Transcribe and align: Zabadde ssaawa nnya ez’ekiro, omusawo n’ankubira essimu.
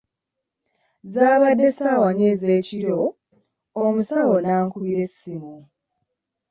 Zabadde 1.13 1.67
ssaawa 1.71 2.09
nnya 2.13 2.27
ez’ekiro, 2.33 3.01
omusawo 3.83 4.35
n’ankubira 4.39 5.01
essimu. 5.07 5.55